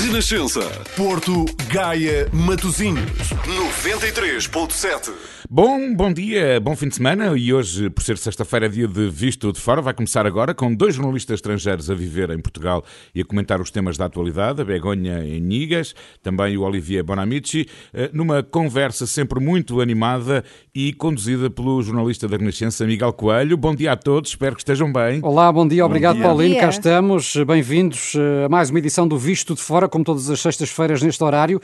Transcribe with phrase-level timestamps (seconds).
[0.00, 0.60] Renascença.
[0.96, 3.30] Porto, Gaia, Matosinhos.
[3.46, 5.12] 93.7.
[5.50, 9.08] Bom, bom dia, bom fim de semana e hoje, por ser sexta-feira, é dia de
[9.08, 13.22] Visto de Fora, vai começar agora com dois jornalistas estrangeiros a viver em Portugal e
[13.22, 18.42] a comentar os temas da atualidade, a Begonha Enigas, também o Olivier Bonamici, eh, numa
[18.42, 20.44] conversa sempre muito animada
[20.74, 23.56] e conduzida pelo jornalista da Renascença, Miguel Coelho.
[23.56, 25.20] Bom dia a todos, espero que estejam bem.
[25.22, 26.24] Olá, bom dia, obrigado dia.
[26.26, 26.76] Paulinho, Bom cá dia.
[26.76, 31.00] estamos, bem-vindos eh, a mais uma edição do Visto de Fora, como todas as sextas-feiras
[31.00, 31.58] neste horário.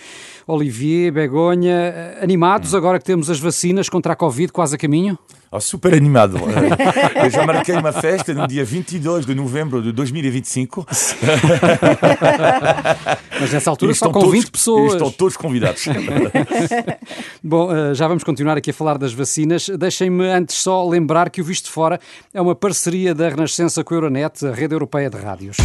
[0.46, 5.18] Olivier, Begonha, eh, animados agora que temos as vacinas contra a Covid quase a caminho?
[5.50, 6.36] Oh, super animado.
[7.22, 10.84] Eu já marquei uma festa no dia 22 de novembro de 2025.
[13.40, 14.92] Mas nessa altura E só estão com 20 todos- pessoas.
[14.94, 15.84] Estão todos convidados.
[17.42, 19.68] Bom, eh, já vamos continuar aqui a falar das vacinas.
[19.68, 22.00] Deixem-me antes só lembrar que o Visto de Fora
[22.32, 25.56] é uma parceria da Renascença com a Euronet, a rede europeia de rádios.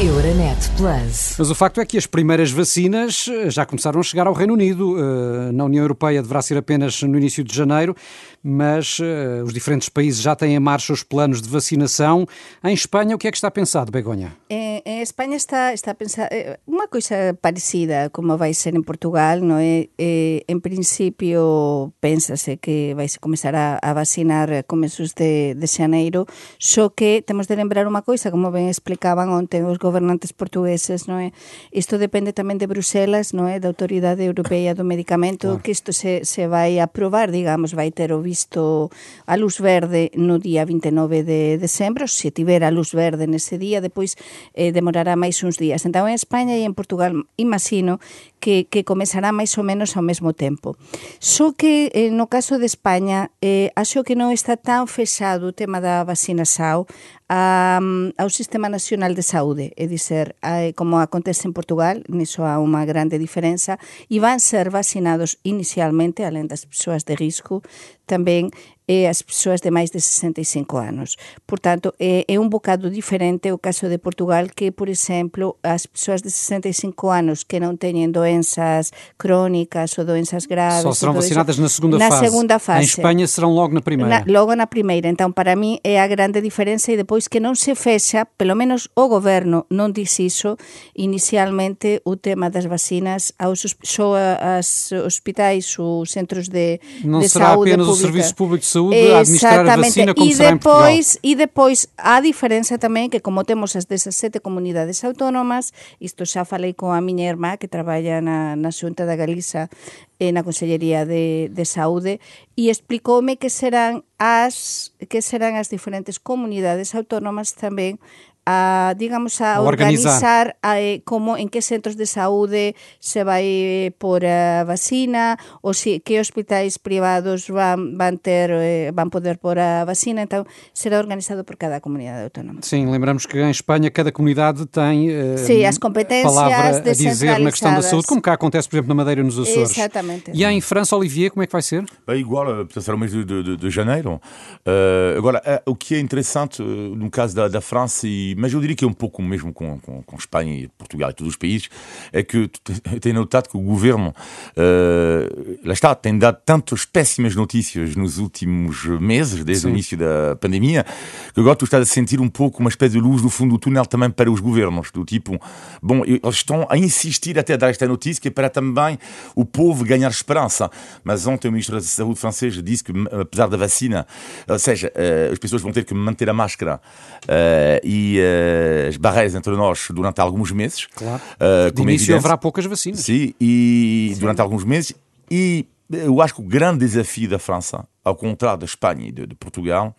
[0.00, 1.36] Euronet Plus.
[1.38, 4.52] Mas o facto é que as primeiras vacinas eh, já começaram a chegar ao Reino
[4.52, 4.96] Unido.
[4.98, 7.94] Eh, Na União Europeia deverá ser apenas no início de janeiro,
[8.42, 12.26] mas eh, os diferentes países já têm em marcha os planos de vacinação.
[12.62, 14.36] Em Espanha, o que é que está pensado, Begonha?
[14.50, 16.28] En España está está pensada
[16.68, 19.88] unha coisa parecida como vai ser en Portugal, non é?
[19.96, 26.26] En principio pénsase que vai se comezar a, a vacinar a comezos de, de xaneiro,
[26.60, 31.16] só que temos de lembrar unha coisa, como ben explicaban onte os gobernantes portugueses, non
[31.16, 31.32] é?
[31.72, 33.56] Isto depende tamén de Bruselas, non é?
[33.56, 38.20] Da Autoridade Europea do Medicamento, que isto se, se vai aprobar, digamos, vai ter o
[38.20, 38.92] visto
[39.24, 43.80] a luz verde no día 29 de decembro, se tiver a luz verde nese día,
[43.80, 44.20] depois
[44.52, 45.88] eh, demorará máis uns días.
[45.88, 48.04] Entón, en España e en Portugal, imagino
[48.36, 50.76] que, que comezará máis ou menos ao mesmo tempo.
[51.24, 55.56] Só que, eh, no caso de España, eh, acho que non está tan fechado o
[55.56, 56.84] tema da vacina SAO
[57.28, 57.80] a,
[58.18, 62.84] ao Sistema Nacional de Saúde, é dizer, a, como acontece en Portugal, niso há unha
[62.84, 63.80] grande diferenza,
[64.12, 67.64] e van ser vacinados inicialmente, alén das persoas de risco,
[68.04, 68.52] tamén
[68.86, 71.16] e as persoas de máis de 65 anos.
[71.46, 76.20] Portanto, é, é un bocado diferente o caso de Portugal que, por exemplo, as persoas
[76.20, 80.84] de 65 anos que non teñen doenzas crónicas ou doenzas graves...
[80.84, 82.28] Só serão vacinadas na segunda na fase.
[82.28, 82.84] segunda fase.
[82.84, 84.20] Em Espanha serão logo na primeira.
[84.20, 85.08] Na, logo na primeira.
[85.08, 88.92] Entón, para mí é a grande diferenza e depois que non se fecha, pelo menos
[88.92, 90.60] o goberno non dice iso,
[90.92, 97.56] inicialmente o tema das vacinas aos só as hospitais, os centros de, Não de será
[97.56, 98.12] saúde apenas o pública.
[98.12, 102.74] Serviço Público de saúde a administrar a vacina como e depois, E depois a diferenza
[102.76, 105.70] tamén que como temos as 17 comunidades autónomas,
[106.02, 109.70] isto xa falei con a miña irmá que traballa na, na Xunta da Galiza
[110.18, 112.18] e na Consellería de, de Saúde
[112.58, 118.02] e explicoume que serán as que serán as diferentes comunidades autónomas tamén
[118.46, 120.10] a, digamos, a, A organizar.
[120.12, 125.38] organizar a, eh, como en que centros de saúde se vai eh, por a vacina
[125.62, 130.44] ou si que hospitais privados van van ter eh, van poder por a vacina, então
[130.72, 132.60] será organizado por cada comunidade autónoma.
[132.62, 137.38] Sim, lembramos que em Espanha cada comunidade tem eh, Sim, as competências palavra a dizer
[137.40, 139.70] na questão da saúde, como cá acontece, por exemplo, na Madeira e nos Açores.
[139.70, 140.30] Exatamente.
[140.34, 141.84] E em França, Olivier, como é que vai ser?
[142.06, 144.20] É igual, portanto, será o mês de, de, de- janeiro.
[144.64, 148.76] Eh, agora, o que é interessante no caso da, da França, e, mas eu diria
[148.76, 151.68] que é um pouco mesmo com, com, com Espanha e Portugal e todos os países,
[152.12, 152.50] é que
[153.00, 154.14] tenho notado que o governo,
[154.56, 159.68] eh, lá está, tem dado tantas péssimas notícias nos últimos meses, desde Sim.
[159.68, 160.84] o início da pandemia,
[161.32, 163.58] que agora tu estás a sentir um pouco uma espécie de luz no fundo do
[163.58, 165.40] túnel também para os governos, do tipo,
[165.82, 168.98] bom, eles estão a insistir até a dar esta notícia que é para também
[169.34, 170.70] o povo ganhar esperança.
[171.02, 174.06] Mas ontem o Ministro da Saúde francês disse que, apesar da vacina,
[174.48, 176.80] ou seja, eh, as pessoas vão ter que manter a máscara
[177.28, 180.86] eh, e eh, as barreiras entre nós durante alguns meses.
[180.94, 181.20] Claro.
[181.38, 183.00] eh, De como início haverá poucas vacinas.
[183.00, 184.94] Sim, e durante alguns meses.
[185.30, 189.26] E eu acho que o grande desafio da França, ao contrário da Espanha e de,
[189.26, 189.94] de Portugal,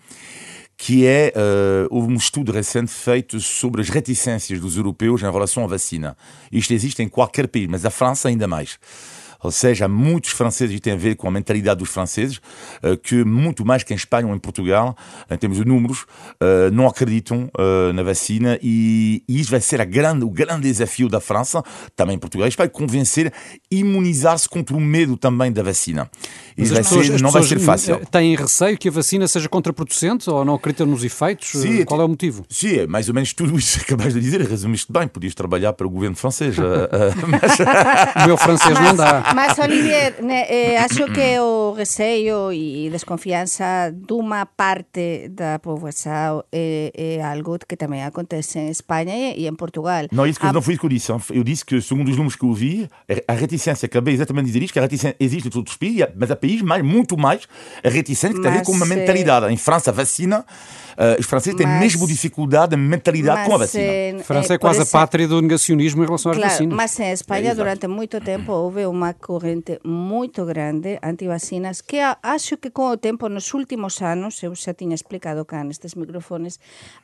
[0.78, 5.64] que é, eh, houve um estudo recente feito sobre as reticências dos europeus em relação
[5.64, 6.18] à vacina.
[6.52, 8.78] Isto existe em qualquer país, mas a França ainda mais.
[9.46, 12.40] Ou seja, há muitos franceses, e tem a ver com a mentalidade dos franceses,
[12.84, 14.96] eh, que muito mais que em Espanha ou em Portugal,
[15.30, 16.06] em termos de números,
[16.40, 21.20] eh, não acreditam eh, na vacina e, isso vai ser grande, o grande desafio da
[21.20, 21.64] França,
[21.96, 23.32] também em Portugal, e Espanha, convencer,
[23.72, 26.10] imunizar-se contra o medo também da vacina.
[26.58, 28.02] Isso vai as pessoas- ser, não vai ser fácil.
[28.10, 31.50] Têm receio que a vacina seja contraproducente ou não acreditam nos efeitos?
[31.50, 32.46] Sim, Qual é o motivo?
[32.50, 35.74] Sim, é mais ou menos tudo isso que acabaste de dizer, resumiste bem, podias trabalhar
[35.74, 36.56] para o governo francês.
[37.28, 39.34] mas- O meu francês não dá.
[39.36, 46.90] Mas, Olivier, ne, eh, acho que o receio e desconfiança dunha parte da poboação é,
[46.96, 50.06] é algo que também acontece em Espanha e em Portugal.
[50.10, 50.54] Não, isso que, a...
[50.54, 51.12] não foi isso que eu disse.
[51.34, 52.90] Eu disse que, segundo os números que eu vi,
[53.28, 56.08] a reticência, acabei exatamente de dizer isto, que a reticência existe em todos os países,
[56.16, 57.42] mas há países mais, muito mais
[57.84, 59.52] a reticência que tem a ver com uma mentalidade.
[59.52, 60.46] Em França, a vacina
[60.96, 64.22] Uh, os franceses têm mas, mesmo dificuldade de mentalidade com a vacina.
[64.22, 66.76] a França é, é quase a pátria do negacionismo em relação às claro, vacinas.
[66.76, 72.58] Mas em Espanha, é durante muito tempo, houve uma corrente muito grande anti-vacinas que acho
[72.58, 76.60] que com o tempo, nos últimos anos, eu já tinha explicado cá nestes microfones,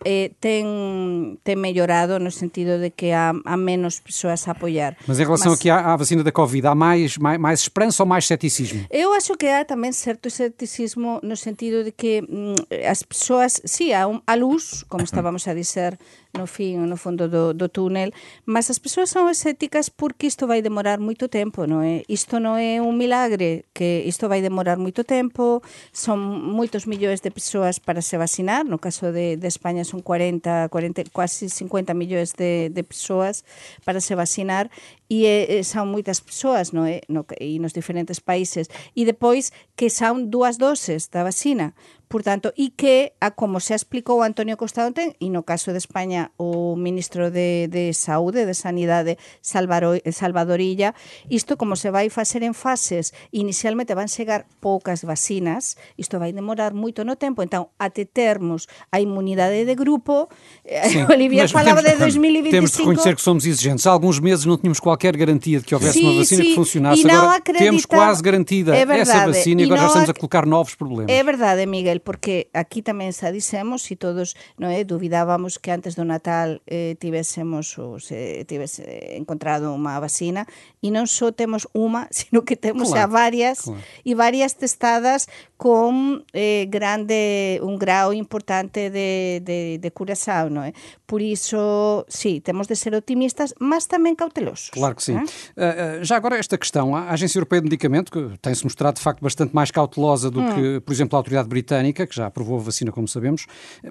[0.06, 4.96] eh, tem, tem melhorado no sentido de que há, há menos pessoas a apoiar.
[5.08, 8.04] Mas em relação mas, aqui à, à, vacina da Covid, há mais, mais, mais esperança
[8.04, 8.86] ou mais ceticismo?
[8.90, 12.56] Eu acho que há também certo ceticismo no sentido de que hum,
[12.90, 15.98] as pessoas sí, a, un, a luz, como estábamos a dizer
[16.34, 18.12] no fin, no fondo do, do túnel,
[18.46, 22.08] mas as persoas son escépticas porque isto vai demorar moito tempo, non é?
[22.08, 25.60] Isto non é un milagre, que isto vai demorar moito tempo,
[25.92, 26.20] son
[26.56, 31.12] moitos millóns de persoas para se vacinar, no caso de, de España son 40, 40,
[31.12, 33.44] quasi 50 millóns de, de persoas
[33.84, 34.72] para se vacinar,
[35.12, 35.28] e
[35.68, 37.04] son moitas persoas, non é?
[37.12, 41.76] No, e nos diferentes países, e depois que son dúas doses da vacina,
[42.12, 45.80] Por tanto, e que, a como se explicou Antonio Costa ontem, e no caso de
[45.80, 50.92] España o ministro de, de Saúde, de Sanidade, Salvaro, Salvadorilla,
[51.32, 56.76] isto como se vai facer en fases, inicialmente van chegar poucas vacinas, isto vai demorar
[56.76, 60.28] moito no tempo, entón, até termos a inmunidade de grupo,
[60.68, 62.52] eh, Sim, Olivia falaba de 2025...
[62.52, 63.88] Temos de reconhecer que somos exigentes.
[63.88, 66.56] Há alguns meses não tínhamos qualquer garantia de que houvesse sim, uma vacina sim, que
[66.60, 67.08] funcionasse.
[67.08, 70.76] Agora temos quase garantida é verdade, essa vacina e agora já estamos a colocar novos
[70.76, 71.08] problemas.
[71.08, 75.94] É verdade, Miguel, porque aquí tamén xa dixemos e todos non é, dubidábamos que antes
[75.94, 80.50] do Natal eh, tivésemos ou se tivese encontrado unha vacina
[80.82, 83.80] e non só temos unha, sino que temos claro, varias claro.
[84.04, 85.30] e varias testadas
[85.62, 90.74] con eh, grande un grau importante de, de, de curação, non é?
[91.12, 94.72] Por iso, sí, temos de ser optimistas, mas tamén cautelosos.
[94.72, 95.20] Claro que sim.
[95.20, 99.04] Uh, uh, já agora esta questão, a Agência Europeia de Medicamento, que tem-se mostrado de
[99.04, 100.56] facto bastante mais cautelosa do hum.
[100.56, 103.46] que, por exemplo, a autoridade britânica, que já aprovou a vacina, como sabemos.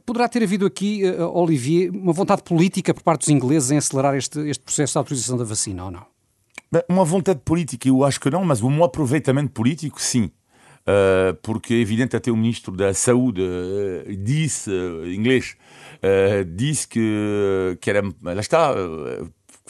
[0.06, 4.16] Poderá ter havido aqui, uh, Olivier, uma vontade política por parte dos ingleses em acelerar
[4.16, 6.06] este, este processo de autorização da vacina, ou não?
[6.88, 10.30] Uma vontade política, eu acho que não, mas um aproveitamento político, sim.
[10.80, 15.54] Uh, porque é evidente até o ministro da Saúde uh, disse, uh, inglês,
[16.46, 18.74] disse que, que era, lá está,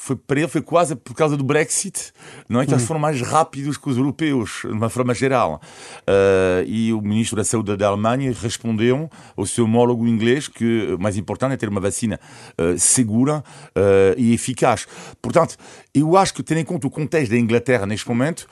[0.01, 2.13] foi para ele foi quase por causa do Brexit,
[2.49, 5.61] não é que eles foram mais rápidos que os europeus, de uma forma geral.
[6.01, 10.99] Uh, e o ministro da Saúde da Alemanha respondeu ao seu homólogo inglês que o
[10.99, 12.19] mais importante é ter uma vacina
[12.59, 13.45] uh, segura
[13.77, 14.87] uh, e eficaz.
[15.21, 15.57] Portanto,
[15.95, 18.47] eu acho que, tendo em conta o contexto da Inglaterra neste momento,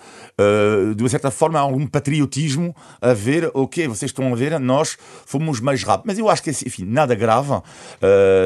[0.97, 4.99] de uma certa forma há algum patriotismo a ver, ok, vocês estão a ver, nós
[5.25, 6.07] fomos mais rápidos.
[6.07, 7.63] Mas eu acho que, enfim, nada grave,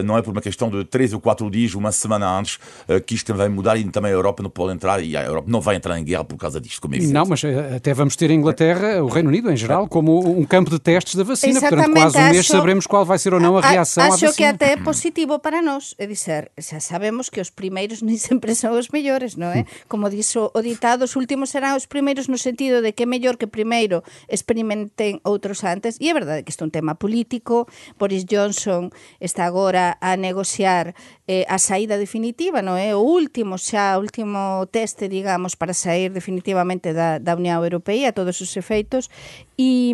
[0.05, 2.58] não é por uma questão de três ou quatro dias, uma semana antes,
[3.00, 5.61] que isto vai mudar e também a Europa não pode entrar e a Europa não
[5.61, 8.31] vai entrar em guerra por causa disto, como é Não, mas eh, até vamos ter
[8.31, 11.59] a Inglaterra, o Reino Unido em geral, como um campo de testes da vacina.
[11.59, 14.12] Exatamente, Portanto, quase um mês acho, saberemos qual vai ser ou não a reação acho
[14.12, 14.31] à vacina.
[14.31, 18.17] Acho que até é positivo para nós, é dizer, já sabemos que os primeiros nem
[18.17, 19.65] sempre são os melhores, não é?
[19.89, 23.37] Como diz o, ditado, os últimos serão os primeiros no sentido de que é mellor
[23.37, 27.67] que primeiro experimentem outros antes, e é verdade que isto é um tema político,
[27.99, 28.91] Boris Johnson
[29.21, 30.94] está agora a negociar
[31.27, 32.96] eh, a saída definitiva, non é?
[32.96, 38.41] O último xa, o último teste, digamos, para sair definitivamente da, da Unión Europea, todos
[38.41, 39.10] os efeitos,
[39.58, 39.93] e,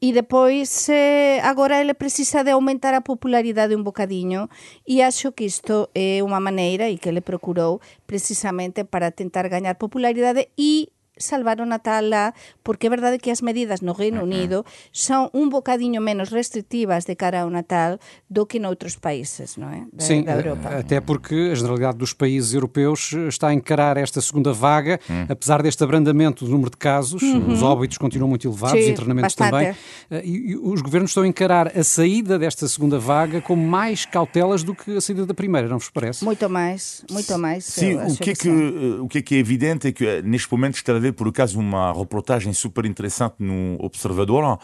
[0.00, 4.48] e depois eh, agora ele precisa de aumentar a popularidade un bocadiño
[4.86, 9.76] e acho que isto é unha maneira e que ele procurou precisamente para tentar gañar
[9.76, 14.64] popularidade e salvar o Natal lá, porque é verdade que as medidas no Reino Unido
[14.90, 19.86] son un bocadiño menos restrictivas de cara ao Natal do que noutros países, non é?
[19.94, 20.74] Da, Sim, da Europa.
[20.74, 25.26] até porque a generalidade dos países europeus está a encarar esta segunda vaga, hum.
[25.28, 27.52] apesar deste abrandamento do número de casos, uhum.
[27.52, 29.50] os óbitos continuam muito elevados, Sim, os internamentos bastante.
[29.50, 29.76] também,
[30.10, 34.04] eh, e, e os governos estão a encarar a saída desta segunda vaga com mais
[34.04, 36.24] cautelas do que a saída da primeira, não vos parece?
[36.24, 37.64] Muito mais, muito mais.
[37.64, 40.04] Sim, o que, é que, que eh, o que é que é evidente é que
[40.04, 44.58] eh, neste momento está a haver por acaso uma reportagem super interessante no Observador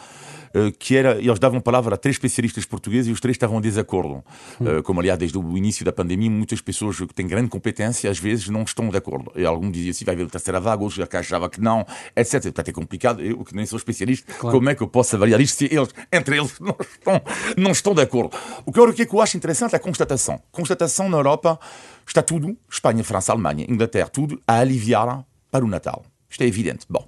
[0.53, 3.61] eh, que era, eles davam palavra a três especialistas portugueses e os três estavam em
[3.61, 4.23] desacordo.
[4.59, 4.81] Hum.
[4.83, 8.49] Como, aliás, desde o início da pandemia, muitas pessoas que têm grande competência às vezes
[8.49, 9.31] não estão de acordo.
[9.35, 12.41] E alguns diziam assim, vai haver terceira vaga, outros achavam que não, etc.
[12.43, 13.21] Portanto, é complicado.
[13.21, 14.57] Eu, que nem sou especialista, claro.
[14.57, 17.21] como é que eu posso avaliar isto se eles, entre eles, não estão,
[17.57, 18.37] não estão de acordo?
[18.65, 20.41] O que, eu, o que eu acho interessante é a constatação.
[20.51, 21.59] Constatação na Europa
[22.05, 26.85] está tudo, Espanha, França, Alemanha, Inglaterra, tudo a aliviar para o Natal Isto é evidente.
[26.89, 27.07] Bom,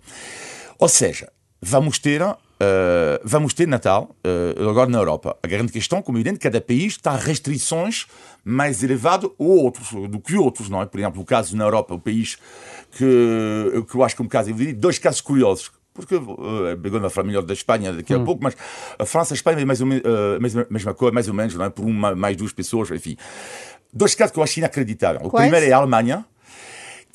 [0.78, 2.22] ou seja, vamos ter
[2.64, 5.36] Uh, vamos ter Natal uh, agora na Europa.
[5.44, 8.06] A grande questão, como é evidente, cada país tem restrições
[8.46, 10.86] mais elevadas ou outros, do que outros, não é?
[10.86, 12.38] Por exemplo, o caso na Europa, o país
[12.92, 15.72] que, que eu acho que é um caso evidente, dois casos curiosos.
[15.94, 18.24] Porque uh, a falar melhor da Espanha daqui a hum.
[18.24, 18.56] pouco, mas
[18.98, 21.34] a França e a Espanha é mais ou menos, uh, mesma, mesma coisa, mais ou
[21.34, 21.70] menos, não é?
[21.70, 23.18] Por uma, mais duas pessoas, enfim.
[23.92, 25.22] Dois casos que eu acho inacreditável.
[25.24, 25.50] O Quais?
[25.50, 26.26] primeiro é a Alemanha,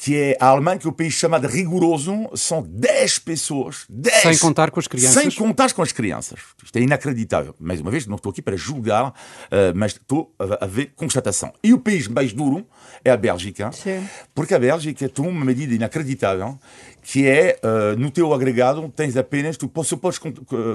[0.01, 3.85] que é a Alemanha, que é o país chamado rigoroso, são 10 pessoas.
[3.89, 5.23] 10, sem contar com as crianças.
[5.23, 6.39] Sem contar com as crianças.
[6.65, 7.53] Isto é inacreditável.
[7.59, 9.13] Mais uma vez, não estou aqui para julgar, uh,
[9.75, 11.53] mas estou a, a, ver constatação.
[11.65, 12.65] E o país mais duro
[13.05, 14.09] é a Bélgica, Sim.
[14.33, 16.57] porque a Bélgica tomou uma medida inacreditável,
[17.03, 20.21] que é, uh, no teu agregado, tens apenas, tu podes, podes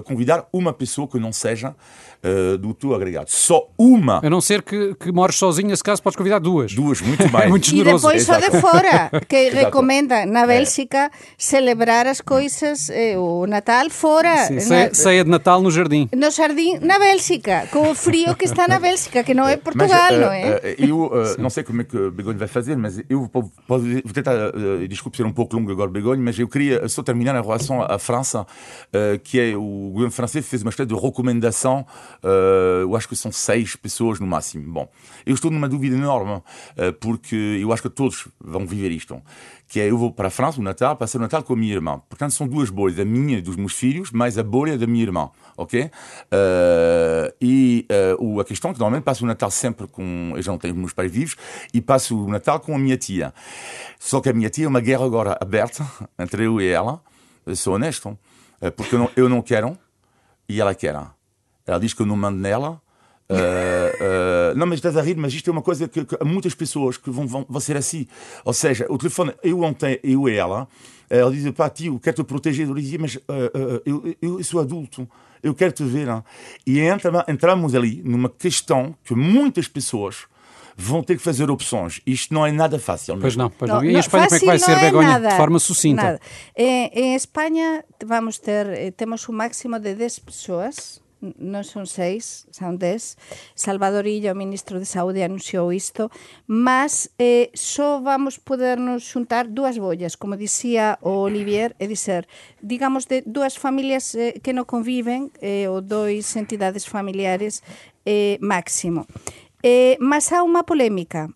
[0.03, 1.75] convidar uma pessoa que não seja
[2.23, 3.29] uh, do teu agregado.
[3.29, 4.25] Só uma.
[4.25, 6.73] A não ser que, que mores sozinho, nesse caso podes convidar duas.
[6.73, 7.43] Duas, muito mais.
[7.43, 8.09] É muito generoso.
[8.09, 13.89] E depois só de fora, que recomenda na Bélgica celebrar as coisas, eh, o Natal
[13.89, 14.45] fora.
[14.47, 16.07] Sim, ceia, ceia, de Natal no jardim.
[16.15, 20.09] No jardim, na Bélgica, com o frio que está na Bélgica, que não é Portugal,
[20.09, 20.55] mas, uh, não é?
[20.55, 23.51] Uh, eu uh, não sei como é que o Begonha vai fazer, mas eu vou,
[23.67, 24.33] vou tentar,
[24.87, 27.97] desculpe ser um pouco longo agora, Begonha, mas eu queria só terminar em relação à
[27.97, 28.45] França,
[29.23, 31.85] que é o governo francês fez uma espécie de recomendação
[32.81, 34.71] eu acho que são seis pessoas no máximo.
[34.71, 34.89] Bom,
[35.25, 39.21] eu estou numa dúvida enorme, uh, porque eu acho que todos vão viver isto.
[39.73, 41.73] Que é, eu vou para a França, o Natal, passar o Natal com a minha
[41.73, 41.99] irmã.
[42.07, 45.01] Portanto, são duas bolhas, a minha e dos meus filhos, mais a bolha da minha
[45.01, 45.85] irmã, ok?
[45.85, 45.89] Uh,
[47.41, 47.87] e
[48.19, 50.33] uh, a questão é que normalmente passo o Natal sempre com.
[50.35, 51.35] Eu já não tenho meus pais vivos,
[51.73, 53.33] e passo o Natal com a minha tia.
[53.97, 55.83] Só que a minha tia é uma guerra agora aberta
[56.19, 57.01] entre eu e ela,
[57.43, 58.15] eu sou honesto,
[58.77, 59.75] porque eu não, eu não quero
[60.47, 60.95] e ela quer.
[61.65, 62.79] Ela diz que eu não mando nela.
[63.33, 66.53] Uh, uh, não, mas estás a rir, mas isto é uma coisa que, que muitas
[66.53, 68.07] pessoas que vão, vão, vão, ser assim.
[68.45, 70.67] Ou seja, o telefone, eu ontem, eu e ela,
[71.09, 72.67] ela dizia, pá, tio, quero te proteger.
[72.67, 73.21] Eu dizia, mas uh,
[73.85, 75.07] eu, eu, sou adulto,
[75.41, 76.07] eu quero te ver.
[76.07, 76.23] Hein?
[76.65, 80.27] E entra, entramos ali numa questão que muitas pessoas
[80.75, 82.01] vão ter que fazer opções.
[82.05, 83.17] Isto não é nada fácil.
[83.19, 83.77] Pois não, pois não.
[83.77, 83.85] não.
[83.85, 85.07] E em Espanha como é que vai ser, é Begonha?
[85.07, 86.03] Nada, de forma sucinta.
[86.03, 86.19] Nada.
[86.55, 91.02] Em, em Espanha vamos ter, eh, temos um máximo de 10 pessoas
[91.39, 93.15] non son seis, son dez.
[93.55, 96.11] Salvador Illa, o ministro de Saúde, anunciou isto,
[96.45, 102.27] mas eh, só vamos podernos xuntar dúas bollas, como dicía o Olivier, é dizer,
[102.59, 107.63] digamos de dúas familias eh, que non conviven, eh, ou dois entidades familiares
[108.03, 109.07] eh, máximo.
[109.63, 111.31] Eh, mas há unha polémica,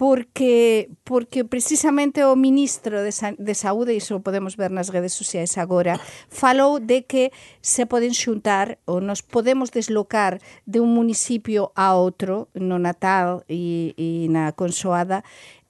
[0.00, 5.60] porque porque precisamente o ministro de, Sa de Saúde, iso podemos ver nas redes sociais
[5.60, 6.00] agora,
[6.32, 12.48] falou de que se poden xuntar ou nos podemos deslocar de un municipio a outro
[12.56, 15.22] no Natal e, e na Consoada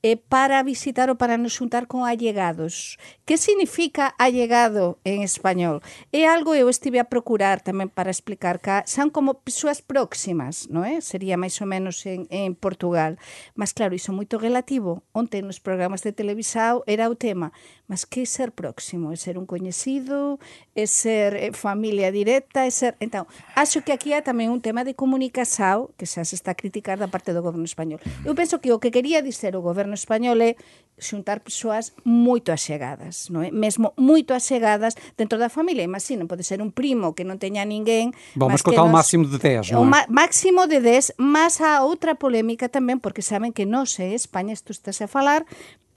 [0.02, 2.96] é para visitar ou para nos xuntar con allegados.
[3.28, 5.84] Que significa allegado en español?
[6.08, 10.88] É algo eu estive a procurar tamén para explicar que son como persoas próximas, non
[10.88, 11.04] é?
[11.04, 13.20] Sería máis ou menos en, en Portugal.
[13.52, 15.04] Mas claro, iso é moito relativo.
[15.12, 17.52] Onte nos programas de televisao era o tema.
[17.84, 19.12] Mas que é ser próximo?
[19.12, 20.40] É ser un coñecido?
[20.72, 21.52] É ser é
[21.88, 22.66] directa?
[22.66, 22.96] É ser...
[23.00, 23.24] Entón,
[23.56, 27.00] acho que aquí há tamén un tema de comunicação que xa se está a criticar
[27.00, 27.98] da parte do goberno español.
[28.28, 30.60] Eu penso que o que quería dizer o goberno español é
[31.00, 33.50] xuntar persoas moito achegadas, non é?
[33.50, 35.82] Mesmo moito achegadas dentro da familia.
[35.82, 38.12] Imagina, pode ser un primo que non teña ninguén...
[38.36, 38.92] Vamos contar nos...
[38.92, 40.04] máximo de 10, non é?
[40.12, 44.70] máximo de 10, mas há outra polémica tamén, porque saben que non sei, España, isto
[44.76, 45.48] estás a falar,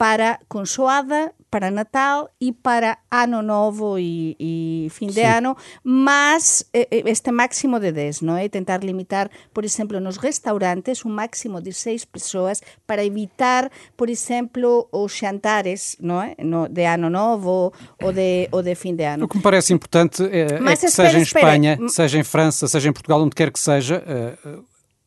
[0.04, 5.24] para Consoada, para Natal e para Ano Novo e, e fim de sí.
[5.24, 8.52] ano, mas este máximo de 10, non é?
[8.52, 14.92] Tentar limitar, por exemplo, nos restaurantes un máximo de 6 persoas para evitar, por exemplo,
[14.92, 16.36] os xantares, non é?
[16.44, 17.72] No, de Ano Novo
[18.04, 19.24] ou de, ou de fim de ano.
[19.24, 21.96] O que me parece importante é, é que espera, seja em Espanha, espera.
[21.96, 24.04] seja em França, seja em Portugal, onde quer que seja,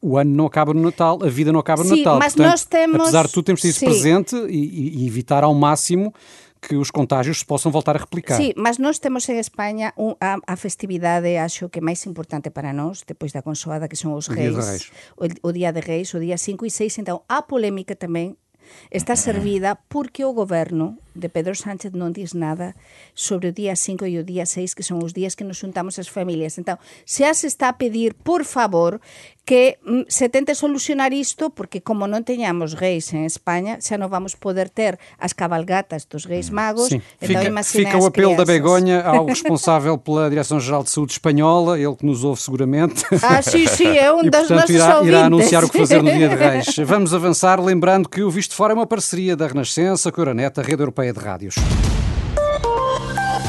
[0.01, 2.19] o ano não acaba no Natal, a vida não acaba no Sim, Natal.
[2.19, 3.01] Mas Portanto, nós temos...
[3.01, 6.13] apesar de tudo, temos de ser presente e, e, evitar ao máximo
[6.61, 8.37] que os contágios se possam voltar a replicar.
[8.37, 12.73] Sim, mas nós temos em Espanha um, a, a, festividade, acho que máis importante para
[12.73, 14.91] nós, depois da consoada, que son os reis, o, reis.
[15.17, 18.35] O, o, Día de Reis, o día 5 e 6, então a polémica tamén
[18.91, 22.75] está servida porque o goberno de Pedro Sánchez non diz nada
[23.15, 25.97] sobre o día 5 e o día 6, que son os días que nos juntamos
[26.03, 26.59] as familias.
[26.59, 29.01] Entón, xa se está a pedir, por favor,
[29.47, 34.11] que mm, se tente solucionar isto, porque como non teñamos reis en España, xa non
[34.11, 36.91] vamos poder ter as cabalgatas dos reis magos.
[36.91, 37.01] Sim.
[37.23, 38.43] Então, fica, fica o apelo crianças.
[38.43, 43.07] da Begonha ao responsável pela Direção-Geral de Saúde Espanhola, ele que nos ouve seguramente.
[43.23, 46.11] Ah, sim, sim, é um e, das portanto, irá, irá anunciar o que fazer no
[46.11, 46.75] dia de reis.
[46.85, 50.61] Vamos avançar, lembrando que o Visto Fora é uma parceria da Renascença com a Euroneta,
[50.61, 51.55] a Rede Europeia de Rádios.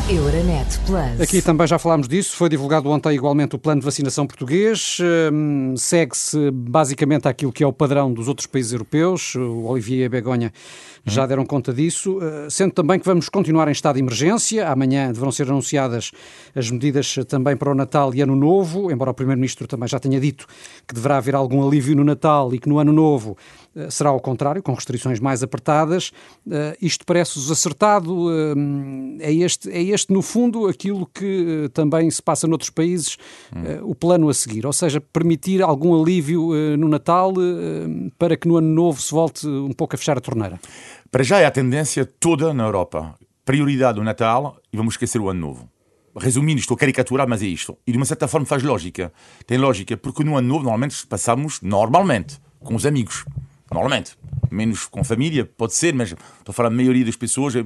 [0.09, 1.19] Euronet Plus.
[1.19, 4.99] Aqui também já falámos disso, foi divulgado ontem igualmente o plano de vacinação português.
[5.33, 9.35] Hum, segue-se basicamente aquilo que é o padrão dos outros países europeus.
[9.35, 10.53] O Olivier e a Begonha
[11.05, 14.69] já deram conta disso, uh, sendo também que vamos continuar em estado de emergência.
[14.69, 16.11] Amanhã deverão ser anunciadas
[16.55, 20.21] as medidas também para o Natal e Ano Novo, embora o Primeiro-Ministro também já tenha
[20.21, 20.47] dito
[20.87, 23.37] que deverá haver algum alívio no Natal e que no Ano Novo
[23.89, 26.11] será ao contrário, com restrições mais apertadas.
[26.45, 28.27] Uh, isto parece-vos acertado?
[29.19, 33.17] é, este, é este, no fundo, aquilo que também se passa noutros países,
[33.55, 33.89] hum.
[33.89, 37.33] o plano a seguir, ou seja, permitir algum alívio no Natal
[38.17, 40.59] para que no Ano Novo se volte um pouco a fechar a torneira?
[41.11, 43.15] Para já é a tendência toda na Europa.
[43.45, 45.69] Prioridade o Natal e vamos esquecer o Ano Novo.
[46.15, 47.77] Resumindo, estou a caricaturar, mas é isto.
[47.85, 49.13] E de uma certa forma faz lógica.
[49.45, 53.23] Tem lógica, porque no Ano Novo normalmente passamos, normalmente, com os amigos.
[53.71, 54.17] Normalmente.
[54.49, 57.65] Menos com a família, pode ser, mas estou a falar da maioria das pessoas é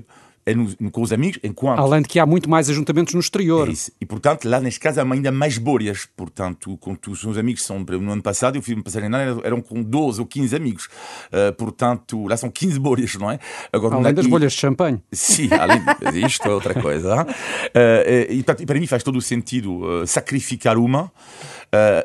[0.92, 1.80] com os amigos, enquanto...
[1.80, 3.70] Além de que há muito mais ajuntamentos no exterior.
[3.70, 6.08] É e, portanto, lá neste caso há ainda mais bolhas.
[6.16, 7.80] Portanto, com os meus amigos são...
[7.80, 10.86] No ano passado, eu fiz uma passagem eram, eram com 12 ou 15 amigos.
[11.28, 13.40] Uh, portanto, lá são 15 bolhas, não é?
[13.72, 15.02] Agora, além das bolhas de champanhe.
[15.12, 15.82] Sim, além
[16.26, 17.24] isto é outra coisa.
[17.24, 21.12] Uh, e, portanto, para mim faz todo o sentido uh, sacrificar uma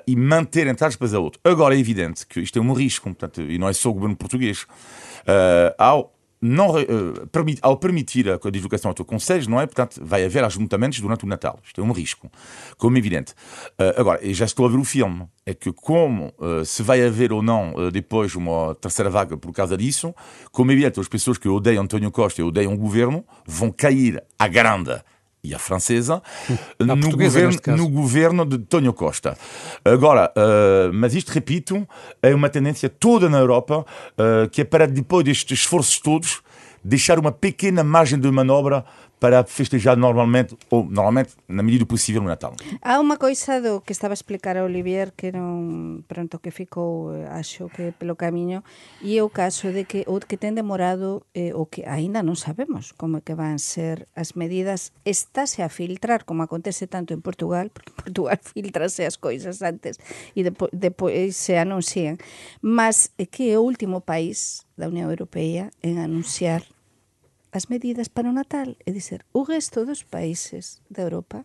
[0.07, 1.40] e manter, entre aspas, a outra.
[1.45, 4.14] Agora, é evidente que isto é um risco, portanto, e não é só o governo
[4.14, 4.64] português.
[5.76, 6.75] ao não,
[7.33, 9.66] permit, ao permitir a divulgação ao teu conselho, não é?
[9.66, 11.59] Portanto, vai haver ajuntamentos durante o Natal.
[11.64, 12.31] Isto é um risco,
[12.76, 13.33] como é evidente.
[13.73, 15.26] Uh, agora, já estou a ver o filme.
[15.45, 19.76] É que como uh, se vai haver ou não depois uma terceira vaga por causa
[19.76, 20.14] disso,
[20.50, 24.23] como é evidente, as pessoas que odeiam António Costa e odeiam o governo vão cair
[24.38, 25.00] à grande
[25.47, 26.23] e a francesa
[26.79, 29.37] no, governo, no governo de Tonho Costa.
[29.85, 31.87] Agora, uh, mas isto, repito,
[32.23, 33.87] é uma tendência toda na Europa
[34.19, 36.43] uh, que é para, depois destes esforços todos,
[36.83, 38.85] deixar uma pequena margem de manobra
[39.18, 42.52] para festejar normalmente, ou normalmente, na medida do possível, no Natal.
[42.85, 47.16] Há unha coisa do que estaba a explicar a Olivier que non pronto que ficou,
[47.32, 48.61] acho que pelo camiño,
[49.00, 52.37] e é o caso de que o que ten demorado eh, o que aínda non
[52.37, 57.25] sabemos como é que van ser as medidas, estáse a filtrar, como acontece tanto en
[57.25, 59.97] Portugal, porque en Portugal filtrase as coisas antes
[60.36, 62.21] e depois, depois se anuncian,
[62.60, 66.75] mas é que é o último país da Unión Europea en anunciar
[67.52, 68.76] as medidas para o Natal.
[68.85, 71.45] É dizer, o resto dos países da Europa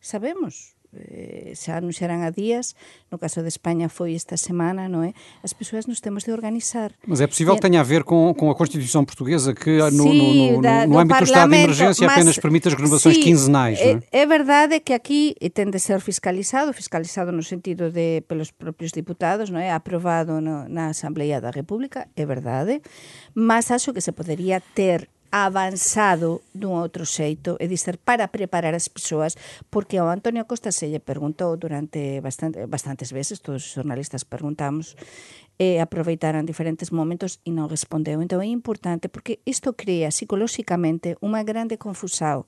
[0.00, 2.76] sabemos eh, xa anunciarán a días,
[3.08, 5.16] no caso de España foi esta semana, não é?
[5.40, 6.92] As pessoas nos temos de organizar.
[7.08, 7.56] Mas é possível e...
[7.56, 10.86] que tenha a ver com, com a Constituição Portuguesa, que no, Sim, no, no, da,
[10.86, 14.20] no âmbito do estado de emergência mas, apenas permite as renovações sí, quinzenais, é, é?
[14.20, 19.48] é verdade que aquí tem de ser fiscalizado, fiscalizado no sentido de pelos propios diputados,
[19.48, 19.72] não é?
[19.72, 22.82] Aprovado no, na Assembleia da República, é verdade,
[23.34, 28.92] mas acho que se poderia ter avanzado dun outro xeito, é dizer, para preparar as
[28.92, 29.32] persoas,
[29.72, 34.92] porque ao Antonio Costa se lle perguntou durante bastante, bastantes veces, todos os jornalistas perguntamos,
[35.56, 38.20] e aproveitaran diferentes momentos e non respondeu.
[38.20, 42.44] Entón é importante, porque isto crea psicolóxicamente unha grande confusão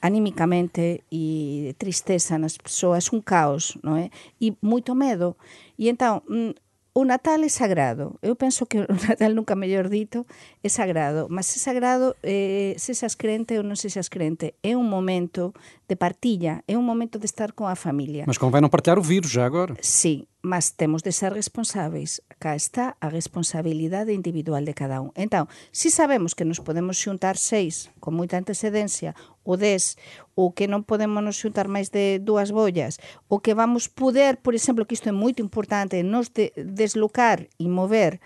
[0.00, 4.12] anímicamente e tristeza nas persoas, un caos, non é?
[4.38, 5.34] E moito medo.
[5.74, 6.52] E mm,
[6.96, 8.16] o Natal é sagrado.
[8.22, 10.24] Eu penso que o Natal, nunca mellor dito,
[10.64, 11.26] é sagrado.
[11.28, 14.56] Mas é sagrado, eh, se xas crente ou non se xas crente.
[14.64, 15.52] É un momento
[15.84, 18.24] de partilla, é un momento de estar con a familia.
[18.24, 19.76] Mas convém non partilhar o vírus já agora.
[19.84, 22.22] Sí, mas temos de ser responsáveis.
[22.38, 25.10] Cá está a responsabilidade individual de cada un.
[25.16, 29.98] Entón, se sabemos que nos podemos xuntar seis con moita antecedencia, o dez,
[30.38, 34.54] ou que non podemos nos xuntar máis de dúas bollas, ou que vamos poder, por
[34.54, 38.22] exemplo, que isto é moito importante, nos de, deslocar e mover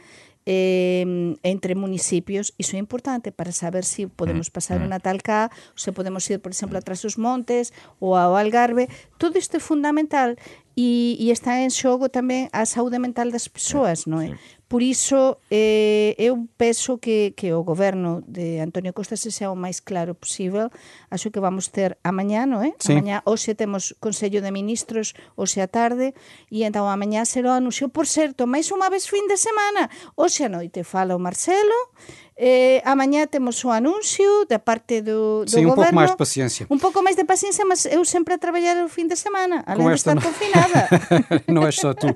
[0.46, 1.04] eh,
[1.42, 4.84] entre municipios, iso é importante para saber se si podemos mm, pasar mm.
[4.84, 8.88] un Natal cá, ou se podemos ir, por exemplo, atrás dos montes ou ao Algarve.
[9.20, 10.34] Todo isto é fundamental
[10.80, 14.32] e, e está en xogo tamén a saúde mental das persoas, non é?
[14.70, 19.58] Por iso, eh, eu penso que, que o goberno de Antonio Costa se sea o
[19.58, 20.70] máis claro posible.
[21.10, 22.72] Acho que vamos ter amanhã, non é?
[22.78, 22.94] Sí.
[22.94, 26.14] Amanhã, hoxe temos Consello de Ministros, hoxe a tarde,
[26.48, 27.90] e entón amanhã será o anuncio.
[27.90, 29.90] Por certo, máis unha vez fin de semana.
[30.16, 31.92] Hoxe a noite fala o Marcelo,
[32.42, 36.66] Eh, amanhã temos o anuncio da parte do, do Sim, um pouco mais de paciência.
[36.70, 39.84] Um pouco mais de paciência, mas eu sempre a trabalhar o fim de semana, além
[39.84, 40.88] Com de estar confinada.
[41.46, 42.06] não és só tu.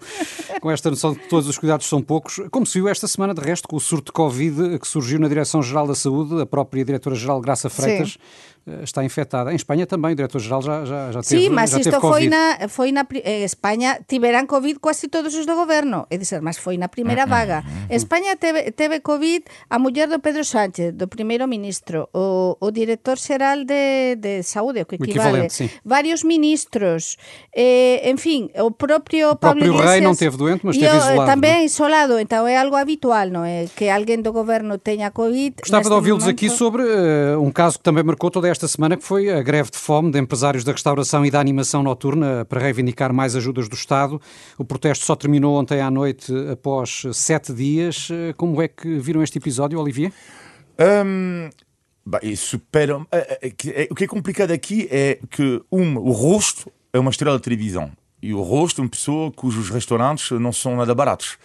[0.63, 3.35] Com esta noção de que todos os cuidados são poucos, como se viu esta semana,
[3.35, 6.83] de resto, com o surto de Covid que surgiu na Direção-Geral da Saúde, a própria
[6.83, 8.19] Diretora-Geral Graça Freitas Sim
[8.67, 9.53] eh, está infectada.
[9.53, 12.69] Em Espanha também, o diretor-geral já, já, já teve Sim, mas já isto foi na,
[12.69, 13.07] foi na...
[13.23, 16.07] Em Espanha tiveram Covid quase todos os do governo.
[16.09, 17.63] É dizer, mas foi na primeira vaga.
[17.91, 23.19] Espanha teve, teve Covid, a mulher do Pedro Sánchez, do primeiro ministro, o, o director
[23.19, 25.69] xeral de, de saúde, o que O equivale, equivalente, sim.
[25.85, 27.17] varios ministros,
[27.55, 30.03] eh, en fin, o propio O Pablo próprio rei Iglesias...
[30.05, 31.65] não teve doente, mas e esteve o- isolado, Tamén é?
[31.67, 33.67] isolado, então é algo habitual, non é?
[33.75, 35.59] Que alguén do goberno teña Covid...
[35.67, 39.03] Gostava de ouvi-los aqui sobre eh, um caso que também marcou toda esta semana, que
[39.05, 43.13] foi a greve de fome de empresários da restauração e da animação noturna para reivindicar
[43.13, 44.21] mais ajudas do Estado.
[44.57, 48.09] O protesto só terminou ontem à noite após sete dias.
[48.11, 50.13] Eh, Como é que viram este episódio, Olivier?
[50.79, 51.51] Hum,
[52.05, 53.01] bah, e supera.
[53.13, 56.99] é- é- que- é- o que é complicado aqui é que um, o rosto é
[56.99, 60.95] uma estrela de televisão e o rosto é uma pessoa cujos restaurantes não são nada
[60.95, 61.39] baratos.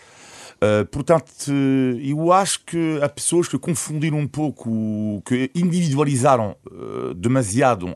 [0.61, 7.13] Uh, portanto, eh, eu acho que há pessoas que confundiram um pouco, que individualizaram uh,
[7.13, 7.95] demasiado uh,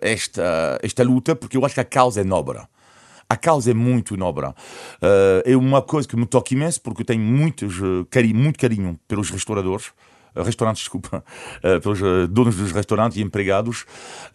[0.00, 2.58] esta, esta luta, porque eu acho que a causa é nobre.
[3.30, 4.44] A causa é muito nobre.
[4.46, 4.54] Uh,
[5.44, 8.98] é uma coisa que me toca imenso, porque eu tenho muitos, uh, cari muito carinho
[9.06, 9.92] pelos restauradores,
[10.34, 11.22] uh, restaurantes, desculpa,
[11.80, 13.86] pelos donos dos restaurantes e empregados,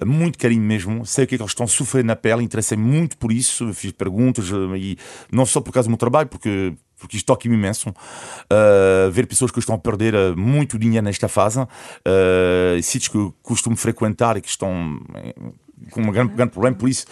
[0.05, 1.05] muito carinho mesmo.
[1.05, 3.73] Sei o que é que eles estão a sofrer na pele, interessei muito por isso,
[3.73, 4.97] fiz perguntas, e
[5.29, 7.89] não só por causa do meu trabalho, porque porque isto toca-me imenso.
[7.89, 11.67] Uh, ver pessoas que estão a perder muito dinheiro nesta fase, uh,
[12.81, 15.35] sítios que eu costumo frequentar e que estão eh,
[15.91, 17.05] com um grande, grande problema, por isso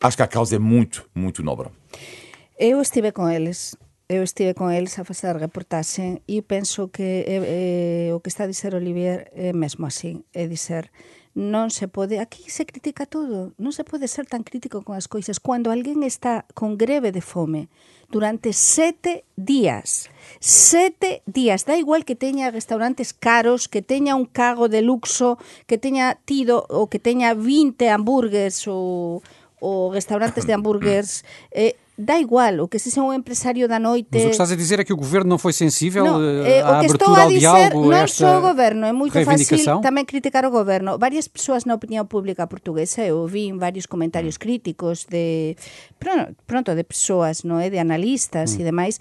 [0.00, 1.68] acho que a causa é muito, muito nobre.
[2.58, 3.76] Eu estive con eles,
[4.08, 8.28] eu estive con eles a facer a reportaxe e penso que eh, eh, o que
[8.28, 10.90] está a dizer Olivier é mesmo así, é dizer
[11.30, 15.06] non se pode, aquí se critica todo, non se pode ser tan crítico con as
[15.06, 15.38] coisas.
[15.38, 17.70] Cando alguén está con greve de fome
[18.10, 20.10] durante sete días,
[20.42, 25.38] sete días, da igual que teña restaurantes caros, que teña un cago de luxo,
[25.70, 29.22] que teña tido ou que teña 20 hambúrguers ou,
[29.60, 34.08] ou restaurantes de hambúrguers, eh, dá igual, o que se seja un empresario da noite...
[34.16, 36.58] Mas o que estás a dizer é que o governo não foi sensível No, eh,
[36.58, 38.88] eh, à o que estou abertura a ao dizer diálogo, non esta só o goberno,
[38.88, 40.96] é moito fácil tamén criticar o goberno.
[40.96, 45.60] Varias persoas na opinión pública portuguesa, eu vi varios comentarios críticos de
[46.00, 48.60] pronto, de persoas, non é, de analistas Mm.
[48.60, 48.94] e demais.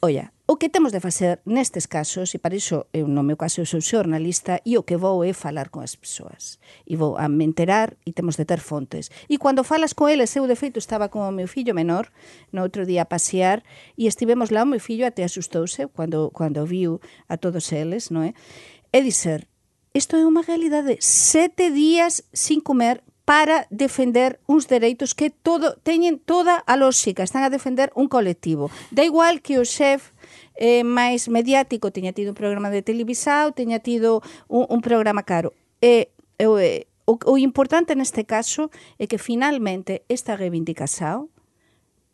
[0.00, 3.62] Olla, O que temos de facer nestes casos, e para iso eu no meu caso
[3.62, 6.58] eu sou xornalista, e o que vou é falar con as persoas.
[6.90, 9.14] E vou a me enterar e temos de ter fontes.
[9.30, 12.10] E cando falas con eles, eu de feito estaba con o meu fillo menor
[12.50, 13.62] no outro día a pasear
[13.94, 16.98] e estivemos lá, o meu fillo até asustouse cando, cando viu
[17.30, 18.34] a todos eles, non é?
[18.90, 19.46] E dizer,
[19.94, 26.18] isto é unha realidade, sete días sin comer para defender uns dereitos que todo teñen
[26.18, 28.74] toda a lógica, están a defender un colectivo.
[28.90, 30.10] Da igual que o xef
[30.60, 35.56] eh, máis mediático, teña tido un programa de televisao, teña tido un, un programa caro.
[35.80, 36.46] E, e,
[37.08, 38.68] o, o importante neste caso
[39.00, 41.32] é que finalmente esta reivindicación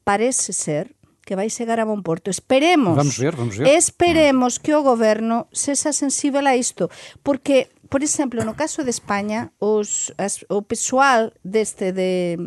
[0.07, 0.95] parece ser
[1.27, 2.31] que vai chegar a bon porto.
[2.31, 2.95] Esperemos.
[2.95, 3.67] Vamos ver, vamos ver.
[3.75, 6.87] Esperemos que o goberno sexa sensível a isto,
[7.27, 12.39] porque por exemplo, no caso de España, os as, o pessoal deste de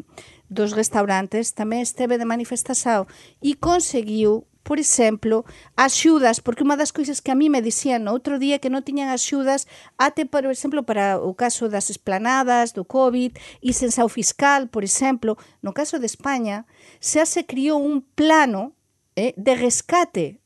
[0.49, 3.05] dos restaurantes tamén esteve de manifestación
[3.37, 8.37] e conseguiu por exemplo, axudas, porque unha das coisas que a mí me dicían outro
[8.37, 9.65] día que non tiñan axudas
[9.97, 13.33] até, por exemplo, para o caso das esplanadas, do COVID,
[13.65, 16.69] e sensao fiscal, por exemplo, no caso de España,
[17.01, 18.77] xa se criou un plano
[19.17, 20.37] eh, de rescate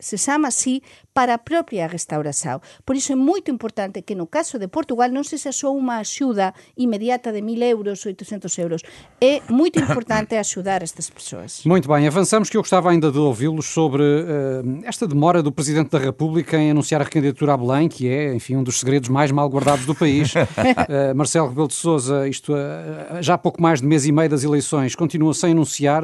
[0.00, 2.60] se chama así, para a propia restauración.
[2.84, 5.98] Por iso é moito importante que no caso de Portugal non se xa só unha
[5.98, 8.80] axuda inmediata de 1000 euros ou 800 euros.
[9.20, 11.62] É moito importante axudar estas persoas.
[11.66, 15.90] Muito bem, avançamos que eu gostava ainda de ouvi-los sobre eh, esta demora do Presidente
[15.90, 19.30] da República em anunciar a recandidatura a Belém, que é, enfim, um dos segredos mais
[19.30, 20.32] mal guardados do país.
[20.88, 24.28] Eh, Marcelo Rebelo de Sousa, isto eh, já há pouco mais de mês e meio
[24.28, 26.02] das eleições, continua sem anunciar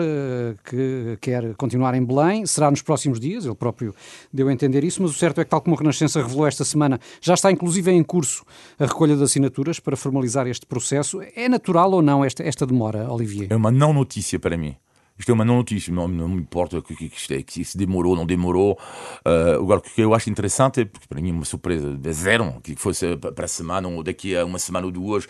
[0.64, 2.46] que quer continuar em Belém.
[2.46, 3.94] Será nos próximos dias, ele próprio
[4.32, 6.64] deu a entender isso, mas o certo é que, tal como a Renascença revelou esta
[6.64, 8.44] semana, já está inclusive em curso
[8.78, 11.20] a recolha de assinaturas para formalizar este processo.
[11.34, 13.48] É natural ou não esta, esta demora, Olivier?
[13.50, 14.76] É uma não notícia para mim.
[15.18, 18.14] Isto é uma não notícia, não, não me importa que, que, que, é, se demorou,
[18.14, 18.78] não demorou.
[19.26, 22.12] Uh, agora, o que eu acho interessante é, porque para mim é uma surpresa de
[22.12, 25.26] zero, que fosse para a semana ou daqui a uma semana ou duas.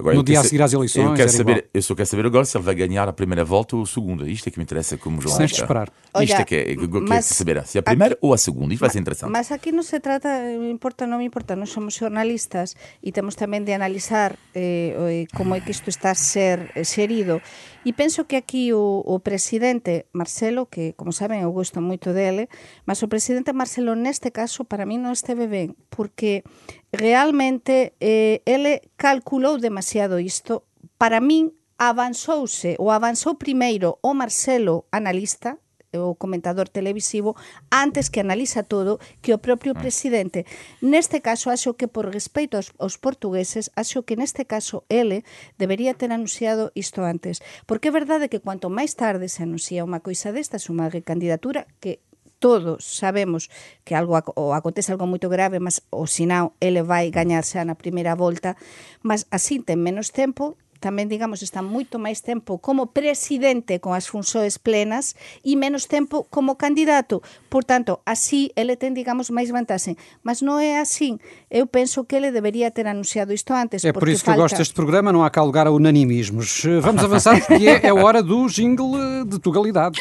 [0.00, 1.70] Agora, No eu dia quero a seguir às eleições, Eu, quero saber, igual.
[1.74, 4.28] eu só quero saber agora se ele vai ganhar a primeira volta ou a segunda.
[4.28, 5.38] Isto é que me interessa como jornalista.
[5.44, 5.88] Tens de esperar.
[5.88, 8.38] Isto Olha, é que é, eu quero mas saber se é a primeira ou a
[8.38, 8.72] segunda.
[8.72, 9.30] Isto vai ser interessante.
[9.30, 13.36] Mas aquí non se trata, me importa non me importa, non somos xornalistas e temos
[13.36, 17.44] tamén de analizar eh, eh, como é que isto está a ser eh, xerido.
[17.80, 22.52] E penso que aquí o, o presidente Marcelo, que como saben eu gosto moito dele,
[22.84, 26.44] mas o presidente Marcelo neste caso para mí non esteve ben, porque
[26.92, 30.68] realmente eh, ele calculou demasiado isto.
[31.00, 35.56] Para min avanzouse ou avanzou primeiro o Marcelo analista
[35.98, 37.34] o comentador televisivo
[37.70, 39.80] antes que analiza todo que o propio mm.
[39.80, 40.46] presidente.
[40.78, 45.26] Neste caso, acho que por respeito aos, aos portugueses, acho que neste caso ele
[45.58, 47.42] debería ter anunciado isto antes.
[47.66, 51.98] Porque é verdade que cuanto máis tarde se anuncia unha coisa destas, unha recandidatura que
[52.40, 53.50] todos sabemos
[53.84, 57.76] que algo o acontece algo moito grave, mas o sinal ele vai gañar xa na
[57.76, 58.56] primeira volta,
[59.02, 64.08] mas así ten menos tempo tamén, digamos, está moito máis tempo como presidente con as
[64.08, 65.14] funções plenas
[65.44, 67.20] e menos tempo como candidato.
[67.52, 69.94] Por tanto, así ele ten, digamos, máis vantaxe.
[70.24, 71.20] Mas non é así.
[71.52, 73.84] Eu penso que ele debería ter anunciado isto antes.
[73.84, 74.34] É por isso falta...
[74.34, 76.64] que eu gosto deste programa, não há cá lugar a unanimismos.
[76.80, 78.96] Vamos avançar porque é, é hora do jingle
[79.28, 80.00] de Tugalidade.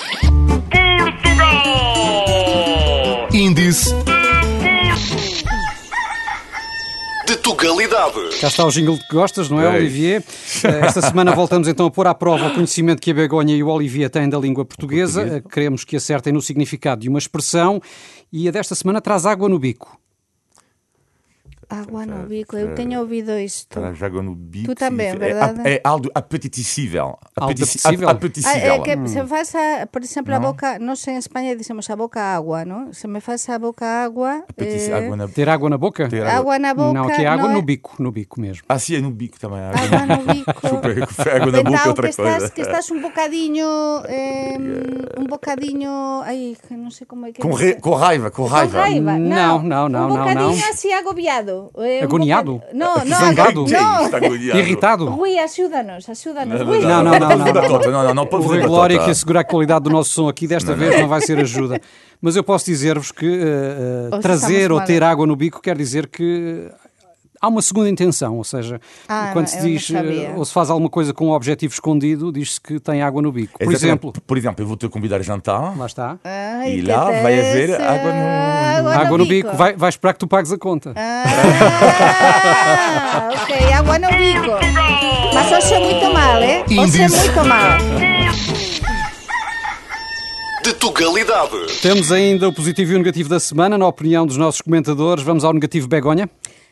[3.32, 3.94] Índice
[7.30, 8.16] de Tugalidade.
[8.42, 9.70] Cá está o jingle que gostas, não é, É.
[9.78, 10.24] Olivier?
[10.64, 13.64] Eh, Esta semana voltamos então a pôr à prova o conhecimento que a Begonha e
[13.64, 15.22] o Olivier têm da língua portuguesa.
[15.22, 15.44] Portuguesa.
[15.48, 17.82] Eh, Queremos que acertem no significado de uma expressão
[18.32, 19.98] e a desta semana traz água no bico.
[21.72, 23.80] Água no bico, eu tenho ouvido isto.
[23.80, 24.66] Água no bico.
[24.74, 25.70] Tu também, significa- verdade?
[25.70, 27.16] É, é algo apetecível.
[27.36, 28.10] Apetici- apetecível?
[28.10, 28.74] Ah, apetecível.
[28.74, 32.20] é que se faz, a, por exemplo, a boca, nós em Espanha dizemos a boca
[32.20, 32.92] agua, não?
[32.92, 33.86] Se me faz a boca
[34.50, 36.10] Apetici- eh, água na Ter água na boca?
[36.10, 36.94] Ter água na boca.
[36.94, 38.64] não, aqui é água não no é- bico, no bico mesmo.
[38.68, 39.60] Ah, sim, é no bico também.
[39.60, 40.52] Água, Água no bico.
[40.68, 40.88] Chupa,
[41.36, 42.50] água na boca é Então, outra que estás, coisa.
[42.54, 43.68] que estás um bocadinho,
[44.08, 44.58] eh,
[45.20, 45.90] um bocadinho,
[46.24, 47.44] ai, que não sei como é que é.
[47.48, 48.72] Com, re- com raiva, com raiva.
[48.72, 49.18] Com raiva.
[49.20, 50.70] Não, não, não, Um não, bocadinho não.
[50.70, 51.59] assim agobiado.
[51.78, 52.54] Eh, um Agoniado?
[52.54, 53.18] bocad- Não, não.
[53.18, 53.66] Zangado?
[53.66, 54.06] Que é Não.
[54.06, 54.60] agoniado?
[54.60, 55.06] Irritado?
[55.06, 56.60] Rui, ajuda-nos, ajuda-nos.
[56.60, 56.80] Não, Rui.
[56.80, 57.80] Não, não, não, não, Não, não.
[57.80, 60.74] não, não, não, O Rui Glória que assegura a qualidade do nosso som aqui desta
[60.76, 61.80] vez não vai ser ajuda.
[62.22, 65.78] Mas eu posso dizer-vos que eh, eh, Ou trazer ou ter água no bico quer
[65.78, 66.70] dizer que
[67.42, 70.90] há uma segunda intenção, ou seja, Ah, quando se diz eh, ou se faz alguma
[70.90, 73.58] coisa com um objetivo escondido, diz-se que tem água no bico.
[73.58, 73.86] Por Exatamente.
[73.86, 75.78] exemplo, Por exemplo, eu vou te convidar a jantar.
[75.78, 76.18] lá está.
[76.24, 77.82] Ai, E lá vai haver tese.
[77.82, 80.94] água no- Água no bico, vai, vai esperar que tu pagues a conta.
[80.96, 81.24] Ah,
[83.44, 84.52] ok, água no bico.
[85.34, 86.64] Mas hoxe é muito mal, eh?
[86.70, 87.00] É Índice.
[87.18, 87.78] muito mal.
[90.64, 91.80] de Tugalidade.
[91.82, 95.24] Temos ainda o positivo e o negativo da semana, na opinião dos nossos comentadores.
[95.24, 96.30] Vamos ao negativo Begonha.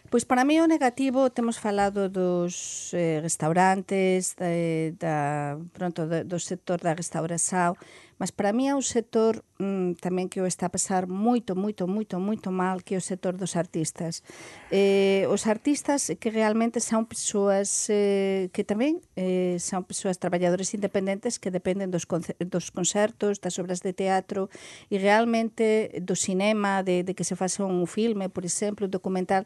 [0.10, 6.40] Pois para mí o negativo temos falado dos eh, restaurantes, de, da, pronto, de, do
[6.40, 7.76] sector da restauração,
[8.18, 11.86] Mas para mí é un sector mm, tamén que o está a pasar moito, moito,
[11.86, 14.26] moito, moito mal que é o sector dos artistas.
[14.74, 21.38] Eh, os artistas que realmente son persoas eh, que tamén eh, son persoas traballadores independentes
[21.38, 22.10] que dependen dos,
[22.42, 24.50] dos concertos, das obras de teatro
[24.90, 29.46] e realmente do cinema, de, de que se faça un filme, por exemplo, un documental.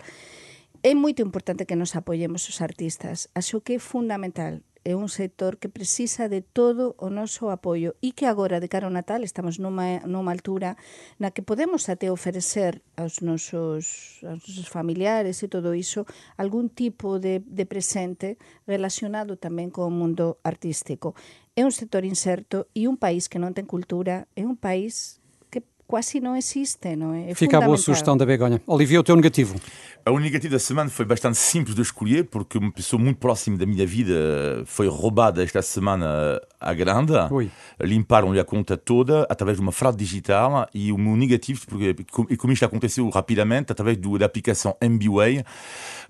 [0.82, 3.30] É moito importante que nos apoyemos os artistas.
[3.36, 8.18] Acho que é fundamental é un sector que precisa de todo o noso apoio e
[8.18, 10.74] que agora, de cara ao Natal, estamos numa, numa altura
[11.22, 17.22] na que podemos até ofrecer aos nosos, aos nosos familiares e todo iso algún tipo
[17.22, 21.14] de, de presente relacionado tamén co mundo artístico.
[21.54, 25.21] É un sector inserto e un país que non ten cultura é un país
[25.92, 27.32] quase non existe, non é?
[27.32, 28.64] É Fica a boa sugestão da Begonha.
[28.66, 29.60] Olivia, o teu negativo.
[30.08, 33.68] O negativo da semana foi bastante simples de escolher, porque uma pessoa muito próxima da
[33.68, 37.14] minha vida foi roubada esta semana à grande.
[37.80, 40.66] Limparam-lhe a conta toda através de uma fraude digital.
[40.74, 41.94] E o meu negativo, porque,
[42.32, 45.44] e como isto aconteceu rapidamente, através do, da aplicação MBWay.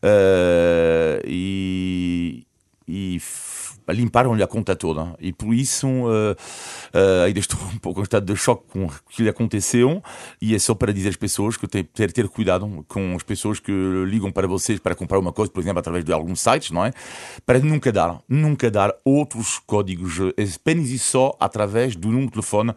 [0.03, 2.45] eh, e.
[2.87, 7.99] e f- limparam-lhe a conta toda e por isso uh, uh, ainda estou um pouco
[7.99, 10.01] em estado de choque com o que lhe aconteceu
[10.41, 13.59] e é só para dizer às pessoas que tem ter, ter cuidado com as pessoas
[13.59, 13.71] que
[14.07, 16.93] ligam para vocês para comprar uma coisa, por exemplo, através de alguns sites, não é?
[17.45, 22.33] Para nunca dar, nunca dar outros códigos, é apenas e só através do número de
[22.33, 22.73] telefone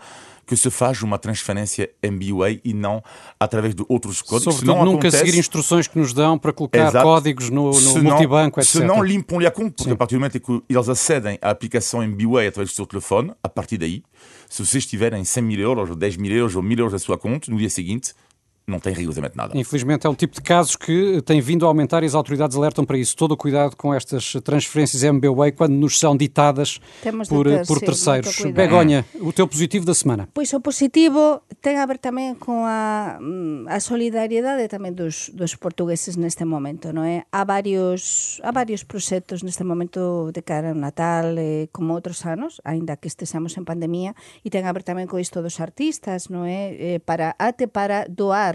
[0.46, 3.02] que se faz uma transferência MBWay e não
[3.38, 4.54] através de outros códigos.
[4.54, 7.04] Sobretudo Senão nunca acontece- seguir instruções que nos dão para colocar Exato.
[7.04, 8.70] códigos no, no Se multibanco, etc.
[8.72, 11.50] Se não limpam-lhe a conta, porque a partir do momento em que eles acedem à
[11.50, 14.02] aplicação MBWay através do seu telefone, a partir daí,
[14.48, 17.16] se vocês tiverem 100 mil euros, ou 10 mil euros, ou 1000 euros na sua
[17.18, 18.12] conta, no dia seguinte,
[18.66, 19.57] não tem rigorosamente nada.
[19.57, 22.85] Infelizmente é um tipo de casos que tem vindo a aumentar e as autoridades alertam
[22.85, 23.14] para isso.
[23.16, 27.79] Todo o cuidado com estas transferências MBWay quando nos são ditadas Temos por, ter, por
[27.79, 28.40] sim, terceiros.
[28.53, 30.29] Begonha, o teu positivo da semana.
[30.33, 33.20] Pois o positivo ten a ver tamén con a,
[33.68, 37.29] a solidariedade tamén dos, dos portugueses neste momento, non é?
[37.29, 42.64] Há varios, há varios proxectos neste momento de cara ao Natal, eh, como outros anos,
[42.64, 46.48] aínda que estesamos en pandemia, e ten a ver tamén co isto dos artistas, non
[46.48, 46.72] é?
[46.77, 48.53] Eh, para, ate para doar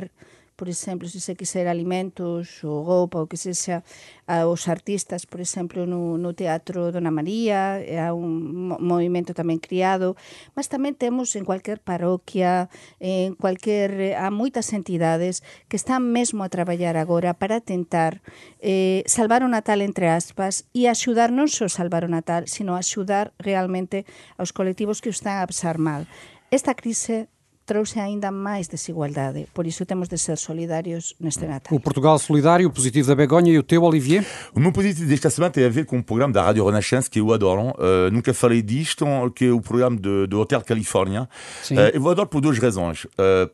[0.59, 3.79] por exemplo, se se quiser alimentos ou roupa, ou que sexa,
[4.27, 10.19] aos artistas, por exemplo, no, no Teatro Dona María, é un movimento tamén criado,
[10.59, 12.67] mas tamén temos en cualquier parroquia,
[12.99, 18.19] en cualquier, há moitas entidades que están mesmo a traballar agora para tentar
[18.59, 23.31] eh, salvar o Natal entre aspas e axudar non só salvar o Natal, sino axudar
[23.39, 24.03] realmente
[24.35, 26.03] aos colectivos que o están a pasar mal.
[26.51, 27.31] Esta crise
[27.69, 29.45] trouxe ainda máis desigualdade.
[29.53, 31.77] Por iso temos de ser solidários neste Natal.
[31.77, 34.25] O Portugal Solidário, o positivo da Begonha e o teu, Olivier?
[34.55, 37.19] O meu positivo desta semana tem a ver com um programa da Rádio Renascença que
[37.19, 37.67] eu adoro.
[37.77, 39.05] Uh, nunca falei disto,
[39.36, 41.29] que é o programa do, do Hotel Califórnia.
[41.69, 43.05] Uh, eu adoro por duas razões.
[43.05, 43.47] Uh,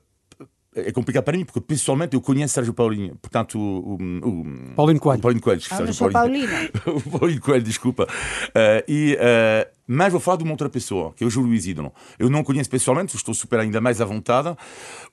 [0.76, 5.20] é complicado para mim, porque pessoalmente eu conheço Sérgio Paulinho, portanto, o, o, Paulino Coelho.
[5.20, 6.48] O Paulino Coelho, ah, Sérgio Paulinho.
[6.48, 7.00] Paulino.
[7.06, 8.04] o Paulino Coelho, desculpa.
[8.04, 11.66] Uh, e, uh, mas vou falar de uma outra pessoa, que é o Júlio Luiz
[11.66, 11.94] Ídolo.
[12.20, 14.54] Eu não conheço pessoalmente, estou super ainda mais à vontade.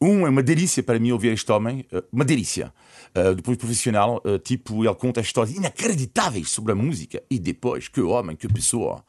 [0.00, 2.72] Um, é uma delícia para mim ouvir este homem, uh, uma delícia.
[3.14, 7.22] Uh, depois profissional, tipo, ele conta histórias inacreditáveis sobre a música.
[7.30, 9.04] E depois, que homem, que pessoa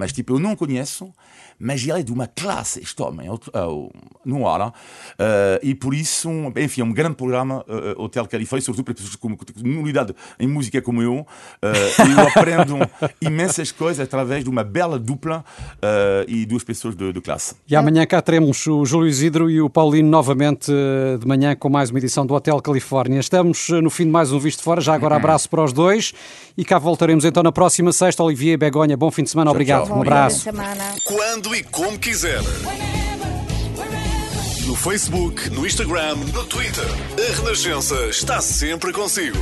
[0.00, 1.12] mas tipo, eu não conheço,
[1.58, 3.38] mas ele é de uma classe, este homem, uh,
[4.24, 4.72] no ar, uh,
[5.62, 9.36] e por isso, enfim, é um grande programa, uh, Hotel Califórnia, sobretudo para pessoas com
[9.36, 11.26] comunidade em música como eu,
[11.60, 12.78] eu aprendo
[13.20, 15.44] imensas coisas através de uma bela dupla
[16.26, 17.54] e duas pessoas de, de, classe.
[17.68, 20.72] E amanhã cá teremos o Júlio Isidro e o Paulino novamente
[21.20, 23.20] de manhã com mais uma edição do Hotel Califórnia.
[23.20, 26.14] Estamos no fim de mais um Visto Fora, já agora abraço para os dois
[26.56, 28.22] e cá voltaremos então na próxima sexta.
[28.22, 29.89] Olivier Begonha, bom fim de semana, obrigado.
[29.94, 30.44] Um abraço.
[31.04, 32.40] Quando e como quiser.
[34.66, 36.84] No Facebook, no Instagram, no Twitter.
[36.84, 39.36] A Renascença está sempre consigo.